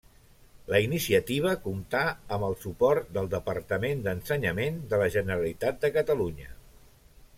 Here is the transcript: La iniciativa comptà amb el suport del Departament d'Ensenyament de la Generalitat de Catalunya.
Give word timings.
La 0.73 0.77
iniciativa 0.83 1.51
comptà 1.65 2.01
amb 2.37 2.47
el 2.47 2.57
suport 2.63 3.11
del 3.19 3.29
Departament 3.35 4.01
d'Ensenyament 4.07 4.81
de 4.95 5.01
la 5.03 5.11
Generalitat 5.17 5.79
de 5.85 5.93
Catalunya. 6.01 6.51